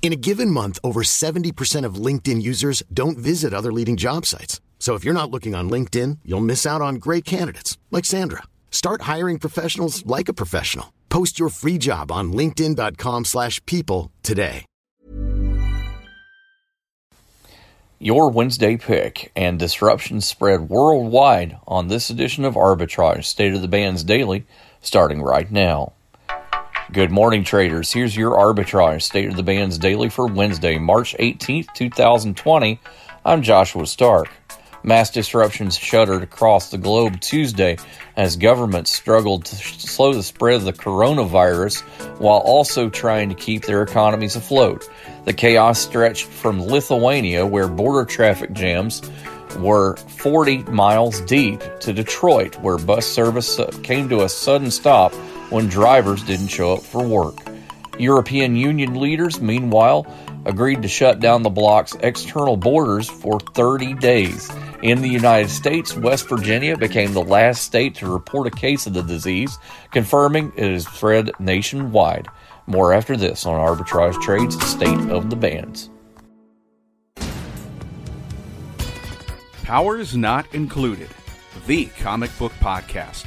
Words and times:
In 0.00 0.12
a 0.14 0.16
given 0.16 0.50
month, 0.50 0.78
over 0.82 1.02
70% 1.02 1.84
of 1.84 1.96
LinkedIn 1.96 2.40
users 2.40 2.82
don't 2.94 3.18
visit 3.18 3.52
other 3.52 3.70
leading 3.70 3.98
job 3.98 4.24
sites. 4.24 4.62
So 4.78 4.94
if 4.94 5.04
you're 5.04 5.12
not 5.12 5.30
looking 5.30 5.54
on 5.54 5.68
LinkedIn, 5.68 6.20
you'll 6.24 6.40
miss 6.40 6.64
out 6.64 6.80
on 6.80 6.94
great 6.94 7.26
candidates 7.26 7.76
like 7.90 8.06
Sandra. 8.06 8.44
Start 8.70 9.02
hiring 9.02 9.38
professionals 9.38 10.06
like 10.06 10.30
a 10.30 10.32
professional. 10.32 10.94
Post 11.10 11.38
your 11.38 11.50
free 11.50 11.76
job 11.76 12.10
on 12.10 12.32
linkedin.com/people 12.32 14.10
today. 14.22 14.64
Your 18.00 18.30
Wednesday 18.30 18.76
pick 18.76 19.32
and 19.34 19.58
disruption 19.58 20.20
spread 20.20 20.68
worldwide 20.68 21.58
on 21.66 21.88
this 21.88 22.10
edition 22.10 22.44
of 22.44 22.54
Arbitrage 22.54 23.24
State 23.24 23.54
of 23.54 23.60
the 23.60 23.66
Bands 23.66 24.04
Daily, 24.04 24.46
starting 24.80 25.20
right 25.20 25.50
now. 25.50 25.94
Good 26.90 27.10
morning, 27.10 27.44
traders. 27.44 27.92
Here's 27.92 28.16
your 28.16 28.30
Arbitrage 28.30 29.02
State 29.02 29.28
of 29.28 29.36
the 29.36 29.42
Bands 29.42 29.76
Daily 29.76 30.08
for 30.08 30.26
Wednesday, 30.26 30.78
March 30.78 31.14
18th, 31.18 31.74
2020. 31.74 32.80
I'm 33.26 33.42
Joshua 33.42 33.86
Stark. 33.86 34.30
Mass 34.82 35.10
disruptions 35.10 35.76
shuttered 35.76 36.22
across 36.22 36.70
the 36.70 36.78
globe 36.78 37.20
Tuesday 37.20 37.76
as 38.16 38.36
governments 38.36 38.90
struggled 38.90 39.44
to 39.44 39.56
slow 39.56 40.14
the 40.14 40.22
spread 40.22 40.54
of 40.54 40.64
the 40.64 40.72
coronavirus 40.72 41.82
while 42.20 42.38
also 42.38 42.88
trying 42.88 43.28
to 43.28 43.34
keep 43.34 43.66
their 43.66 43.82
economies 43.82 44.34
afloat. 44.34 44.88
The 45.26 45.34
chaos 45.34 45.78
stretched 45.78 46.24
from 46.24 46.62
Lithuania, 46.62 47.44
where 47.44 47.68
border 47.68 48.06
traffic 48.06 48.54
jams 48.54 49.02
were 49.58 49.96
40 49.96 50.62
miles 50.64 51.20
deep, 51.20 51.60
to 51.80 51.92
Detroit, 51.92 52.58
where 52.62 52.78
bus 52.78 53.06
service 53.06 53.58
uh, 53.58 53.70
came 53.82 54.08
to 54.08 54.22
a 54.22 54.28
sudden 54.30 54.70
stop 54.70 55.12
when 55.50 55.66
drivers 55.68 56.22
didn't 56.22 56.48
show 56.48 56.74
up 56.74 56.82
for 56.82 57.02
work. 57.06 57.36
European 57.98 58.54
Union 58.56 58.94
leaders, 58.94 59.40
meanwhile, 59.40 60.06
agreed 60.44 60.82
to 60.82 60.88
shut 60.88 61.20
down 61.20 61.42
the 61.42 61.50
bloc's 61.50 61.94
external 62.00 62.56
borders 62.56 63.08
for 63.08 63.40
30 63.40 63.94
days. 63.94 64.50
In 64.82 65.02
the 65.02 65.08
United 65.08 65.50
States, 65.50 65.96
West 65.96 66.28
Virginia 66.28 66.76
became 66.76 67.12
the 67.12 67.22
last 67.22 67.62
state 67.62 67.96
to 67.96 68.10
report 68.10 68.46
a 68.46 68.50
case 68.50 68.86
of 68.86 68.94
the 68.94 69.02
disease, 69.02 69.58
confirming 69.90 70.52
it 70.56 70.70
has 70.70 70.86
spread 70.86 71.32
nationwide. 71.40 72.28
More 72.66 72.92
after 72.92 73.16
this 73.16 73.44
on 73.44 73.58
Arbitrage 73.58 74.20
Trades 74.22 74.62
State 74.64 75.10
of 75.10 75.30
the 75.30 75.36
Bands. 75.36 75.90
Powers 79.64 80.16
Not 80.16 80.46
Included, 80.54 81.08
the 81.66 81.86
comic 81.86 82.30
book 82.38 82.52
podcast. 82.60 83.26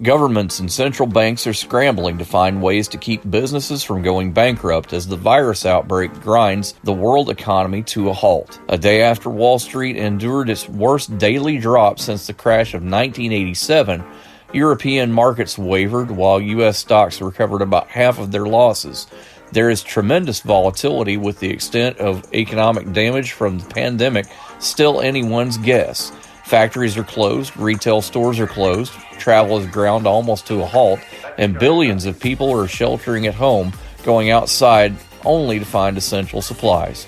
Governments 0.00 0.60
and 0.60 0.70
central 0.70 1.08
banks 1.08 1.44
are 1.48 1.52
scrambling 1.52 2.18
to 2.18 2.24
find 2.24 2.62
ways 2.62 2.86
to 2.86 2.96
keep 2.96 3.28
businesses 3.28 3.82
from 3.82 4.00
going 4.00 4.30
bankrupt 4.30 4.92
as 4.92 5.08
the 5.08 5.16
virus 5.16 5.66
outbreak 5.66 6.12
grinds 6.20 6.74
the 6.84 6.92
world 6.92 7.28
economy 7.30 7.82
to 7.82 8.08
a 8.08 8.12
halt. 8.12 8.60
A 8.68 8.78
day 8.78 9.02
after 9.02 9.28
Wall 9.28 9.58
Street 9.58 9.96
endured 9.96 10.50
its 10.50 10.68
worst 10.68 11.18
daily 11.18 11.58
drop 11.58 11.98
since 11.98 12.28
the 12.28 12.32
crash 12.32 12.74
of 12.74 12.82
1987, 12.82 14.04
European 14.52 15.12
markets 15.12 15.58
wavered 15.58 16.12
while 16.12 16.40
U.S. 16.40 16.78
stocks 16.78 17.20
recovered 17.20 17.60
about 17.60 17.88
half 17.88 18.20
of 18.20 18.30
their 18.30 18.46
losses. 18.46 19.08
There 19.50 19.68
is 19.68 19.82
tremendous 19.82 20.42
volatility 20.42 21.16
with 21.16 21.40
the 21.40 21.50
extent 21.50 21.98
of 21.98 22.32
economic 22.32 22.92
damage 22.92 23.32
from 23.32 23.58
the 23.58 23.66
pandemic 23.66 24.26
still 24.60 25.00
anyone's 25.00 25.58
guess. 25.58 26.12
Factories 26.48 26.96
are 26.96 27.04
closed, 27.04 27.54
retail 27.58 28.00
stores 28.00 28.40
are 28.40 28.46
closed, 28.46 28.94
travel 29.18 29.58
is 29.58 29.66
ground 29.66 30.06
almost 30.06 30.46
to 30.46 30.62
a 30.62 30.66
halt, 30.66 30.98
and 31.36 31.58
billions 31.58 32.06
of 32.06 32.18
people 32.18 32.50
are 32.58 32.66
sheltering 32.66 33.26
at 33.26 33.34
home, 33.34 33.70
going 34.02 34.30
outside 34.30 34.96
only 35.26 35.58
to 35.58 35.66
find 35.66 35.98
essential 35.98 36.40
supplies. 36.40 37.06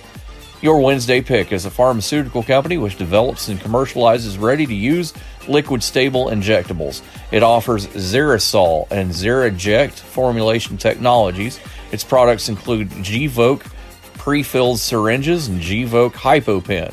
Your 0.61 0.79
Wednesday 0.83 1.23
pick 1.23 1.53
is 1.53 1.65
a 1.65 1.71
pharmaceutical 1.71 2.43
company 2.43 2.77
which 2.77 2.99
develops 2.99 3.49
and 3.49 3.59
commercializes 3.59 4.39
ready 4.39 4.67
to 4.67 4.75
use 4.75 5.15
liquid 5.49 5.83
stable 5.83 6.27
injectables. 6.27 7.01
It 7.33 7.43
offers 7.43 7.87
Xerisol 7.87 8.91
and 8.91 9.11
XeriJect 9.11 9.93
formulation 9.93 10.77
technologies. 10.77 11.59
Its 11.93 12.05
products 12.05 12.51
include 12.51 12.91
Gvoke 12.91 13.65
pre 14.19 14.43
filled 14.43 14.81
syringes 14.81 15.49
and 15.49 15.63
Gvoke 15.63 16.13
HypoPen. 16.13 16.93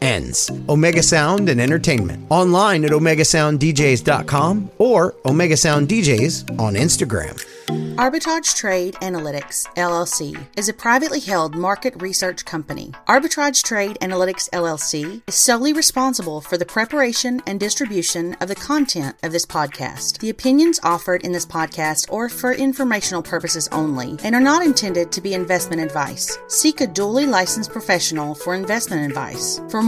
ends. 0.00 0.50
Omega 0.68 1.02
Sound 1.02 1.48
and 1.48 1.60
Entertainment. 1.60 2.26
Online 2.30 2.84
at 2.84 2.90
OmegaSoundDJs.com 2.90 4.70
or 4.78 5.14
Omega 5.24 5.56
Sound 5.56 5.88
DJs 5.88 6.58
on 6.58 6.74
Instagram. 6.74 7.38
Arbitrage 7.70 8.56
Trade 8.56 8.94
Analytics 8.94 9.66
LLC 9.74 10.36
is 10.56 10.68
a 10.68 10.72
privately 10.72 11.20
held 11.20 11.54
market 11.54 11.94
research 12.02 12.44
company. 12.44 12.92
Arbitrage 13.06 13.62
Trade 13.62 13.96
Analytics 14.00 14.50
LLC 14.50 15.22
is 15.28 15.34
solely 15.36 15.72
responsible 15.72 16.40
for 16.40 16.56
the 16.56 16.64
preparation 16.64 17.40
and 17.46 17.60
distribution 17.60 18.34
of 18.40 18.48
the 18.48 18.56
content 18.56 19.16
of 19.22 19.30
this 19.30 19.46
podcast. 19.46 20.18
The 20.18 20.30
opinions 20.30 20.80
offered 20.82 21.22
in 21.22 21.30
this 21.30 21.46
podcast 21.46 22.12
are 22.12 22.28
for 22.28 22.52
informational 22.52 23.22
purposes 23.22 23.68
only 23.70 24.16
and 24.24 24.34
are 24.34 24.40
not 24.40 24.64
intended 24.64 25.12
to 25.12 25.20
be 25.20 25.34
investment 25.34 25.80
advice. 25.80 26.38
Seek 26.48 26.80
a 26.80 26.88
duly 26.88 27.26
licensed 27.26 27.70
professional 27.70 28.34
for 28.34 28.54
investment 28.54 29.06
advice. 29.06 29.60
For 29.68 29.82